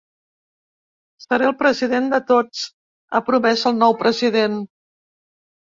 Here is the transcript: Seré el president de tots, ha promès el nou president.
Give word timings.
Seré 1.25 1.47
el 1.49 1.53
president 1.61 2.09
de 2.15 2.21
tots, 2.33 2.65
ha 3.21 3.25
promès 3.31 3.69
el 3.73 3.81
nou 3.85 3.99
president. 4.05 4.63